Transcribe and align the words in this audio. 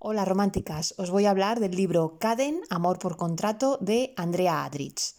Hola 0.00 0.24
románticas, 0.24 0.94
os 0.96 1.10
voy 1.10 1.26
a 1.26 1.30
hablar 1.30 1.58
del 1.58 1.74
libro 1.74 2.18
Caden, 2.20 2.60
Amor 2.70 3.00
por 3.00 3.16
Contrato 3.16 3.78
de 3.80 4.14
Andrea 4.16 4.64
Adrich. 4.64 5.16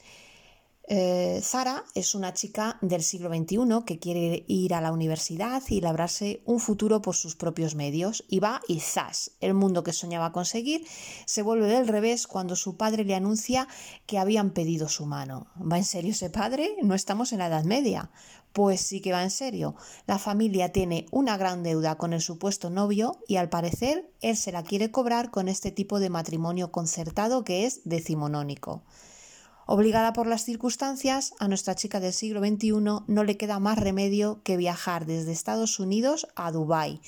Eh, 0.92 1.42
Zara 1.44 1.86
es 1.94 2.16
una 2.16 2.34
chica 2.34 2.80
del 2.82 3.04
siglo 3.04 3.30
XXI 3.30 3.86
que 3.86 4.00
quiere 4.00 4.44
ir 4.48 4.74
a 4.74 4.82
la 4.82 4.92
universidad 4.92 5.62
y 5.70 5.82
labrarse 5.82 6.42
un 6.46 6.60
futuro 6.60 7.00
por 7.04 7.16
sus 7.16 7.36
propios 7.36 7.76
medios. 7.76 8.26
Y 8.28 8.40
va 8.40 8.62
y 8.68 8.80
zas, 8.80 9.34
el 9.40 9.54
mundo 9.54 9.84
que 9.84 9.94
soñaba 9.94 10.32
conseguir 10.32 10.88
se 11.28 11.44
vuelve 11.44 11.68
del 11.68 11.88
revés 11.88 12.26
cuando 12.26 12.56
su 12.56 12.76
padre 12.76 13.06
le 13.06 13.14
anuncia 13.14 13.68
que 14.08 14.18
habían 14.18 14.50
pedido 14.50 14.90
su 14.90 15.06
mano. 15.06 15.46
¿Va 15.62 15.78
en 15.78 15.86
serio 15.86 16.10
ese 16.10 16.32
padre? 16.32 16.76
No 16.82 16.96
estamos 16.96 17.34
en 17.34 17.40
la 17.40 17.48
Edad 17.48 17.66
Media. 17.66 18.10
Pues 18.52 18.82
sí 18.82 19.00
que 19.00 19.12
va 19.12 19.22
en 19.22 19.30
serio. 19.30 19.76
La 20.08 20.18
familia 20.18 20.72
tiene 20.72 21.06
una 21.12 21.38
gran 21.38 21.62
deuda 21.62 22.00
con 22.00 22.14
el 22.14 22.22
supuesto 22.22 22.72
novio 22.72 23.20
y 23.28 23.36
al 23.36 23.50
parecer 23.50 24.10
él 24.22 24.36
se 24.36 24.52
la 24.52 24.64
quiere 24.64 24.90
cobrar 24.90 25.30
con 25.30 25.50
este 25.50 25.70
tipo 25.72 26.00
de 26.00 26.10
matrimonio 26.10 26.72
concertado 26.72 27.44
que 27.44 27.68
es 27.68 27.82
decimonónico. 27.84 28.82
Obligada 29.72 30.14
por 30.14 30.26
las 30.26 30.46
circunstancias, 30.46 31.36
a 31.38 31.48
nuestra 31.48 31.76
chica 31.76 32.00
del 32.00 32.12
siglo 32.12 32.40
XXI 32.40 32.72
no 33.06 33.24
le 33.24 33.38
queda 33.38 33.60
más 33.60 33.78
remedio 33.78 34.42
que 34.42 34.58
viajar 34.58 35.06
desde 35.06 35.32
Estados 35.32 35.80
Unidos 35.80 36.28
a 36.36 36.52
Dubái, 36.52 37.02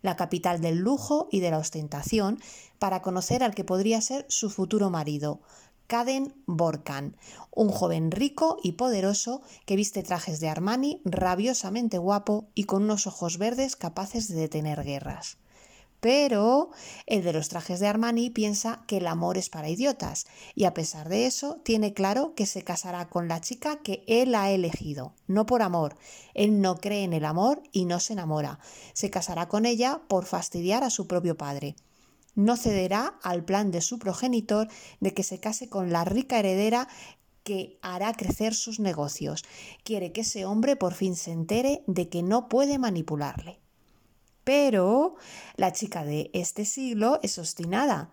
la 0.00 0.16
capital 0.16 0.62
del 0.62 0.78
lujo 0.78 1.28
y 1.30 1.40
de 1.40 1.50
la 1.50 1.58
ostentación, 1.58 2.40
para 2.78 3.02
conocer 3.02 3.42
al 3.42 3.54
que 3.54 3.64
podría 3.64 4.00
ser 4.00 4.24
su 4.30 4.48
futuro 4.48 4.88
marido, 4.88 5.42
Kaden 5.88 6.34
Borkan, 6.46 7.18
un 7.50 7.68
joven 7.68 8.10
rico 8.10 8.56
y 8.62 8.72
poderoso 8.72 9.42
que 9.66 9.76
viste 9.76 10.02
trajes 10.02 10.40
de 10.40 10.48
Armani, 10.48 11.02
rabiosamente 11.04 11.98
guapo 11.98 12.48
y 12.54 12.64
con 12.64 12.84
unos 12.84 13.06
ojos 13.06 13.36
verdes 13.36 13.76
capaces 13.76 14.28
de 14.28 14.36
detener 14.36 14.84
guerras. 14.84 15.36
Pero 16.06 16.70
el 17.06 17.24
de 17.24 17.32
los 17.32 17.48
trajes 17.48 17.80
de 17.80 17.88
Armani 17.88 18.30
piensa 18.30 18.84
que 18.86 18.98
el 18.98 19.08
amor 19.08 19.36
es 19.38 19.48
para 19.48 19.68
idiotas 19.68 20.28
y 20.54 20.62
a 20.62 20.72
pesar 20.72 21.08
de 21.08 21.26
eso 21.26 21.56
tiene 21.64 21.94
claro 21.94 22.32
que 22.36 22.46
se 22.46 22.62
casará 22.62 23.08
con 23.08 23.26
la 23.26 23.40
chica 23.40 23.82
que 23.82 24.04
él 24.06 24.36
ha 24.36 24.52
elegido, 24.52 25.14
no 25.26 25.46
por 25.46 25.62
amor. 25.62 25.96
Él 26.32 26.60
no 26.60 26.76
cree 26.76 27.02
en 27.02 27.12
el 27.12 27.24
amor 27.24 27.60
y 27.72 27.86
no 27.86 27.98
se 27.98 28.12
enamora. 28.12 28.60
Se 28.92 29.10
casará 29.10 29.48
con 29.48 29.66
ella 29.66 30.02
por 30.06 30.26
fastidiar 30.26 30.84
a 30.84 30.90
su 30.90 31.08
propio 31.08 31.36
padre. 31.36 31.74
No 32.36 32.56
cederá 32.56 33.18
al 33.24 33.44
plan 33.44 33.72
de 33.72 33.80
su 33.80 33.98
progenitor 33.98 34.68
de 35.00 35.12
que 35.12 35.24
se 35.24 35.40
case 35.40 35.68
con 35.68 35.90
la 35.90 36.04
rica 36.04 36.38
heredera 36.38 36.86
que 37.42 37.80
hará 37.82 38.12
crecer 38.12 38.54
sus 38.54 38.78
negocios. 38.78 39.44
Quiere 39.82 40.12
que 40.12 40.20
ese 40.20 40.44
hombre 40.44 40.76
por 40.76 40.94
fin 40.94 41.16
se 41.16 41.32
entere 41.32 41.82
de 41.88 42.08
que 42.08 42.22
no 42.22 42.48
puede 42.48 42.78
manipularle. 42.78 43.65
Pero 44.46 45.16
la 45.56 45.72
chica 45.72 46.04
de 46.04 46.30
este 46.32 46.64
siglo 46.66 47.18
es 47.24 47.36
obstinada, 47.36 48.12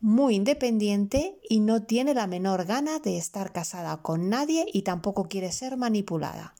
muy 0.00 0.36
independiente 0.36 1.40
y 1.48 1.58
no 1.58 1.82
tiene 1.82 2.14
la 2.14 2.28
menor 2.28 2.64
gana 2.64 3.00
de 3.00 3.18
estar 3.18 3.50
casada 3.50 3.96
con 3.96 4.28
nadie 4.28 4.66
y 4.72 4.82
tampoco 4.82 5.24
quiere 5.24 5.50
ser 5.50 5.76
manipulada. 5.76 6.54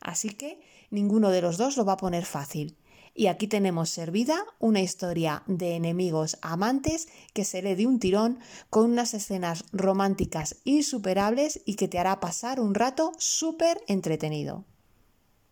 Así 0.00 0.28
que 0.28 0.60
ninguno 0.92 1.30
de 1.30 1.42
los 1.42 1.56
dos 1.56 1.76
lo 1.76 1.84
va 1.84 1.94
a 1.94 1.96
poner 1.96 2.24
fácil. 2.24 2.76
Y 3.12 3.26
aquí 3.26 3.48
tenemos 3.48 3.90
servida 3.90 4.46
una 4.60 4.80
historia 4.80 5.42
de 5.48 5.74
enemigos 5.74 6.38
amantes 6.40 7.08
que 7.34 7.44
se 7.44 7.62
lee 7.62 7.74
de 7.74 7.88
un 7.88 7.98
tirón 7.98 8.38
con 8.70 8.88
unas 8.88 9.14
escenas 9.14 9.64
románticas 9.72 10.58
insuperables 10.62 11.60
y 11.64 11.74
que 11.74 11.88
te 11.88 11.98
hará 11.98 12.20
pasar 12.20 12.60
un 12.60 12.76
rato 12.76 13.10
súper 13.18 13.82
entretenido. 13.88 14.64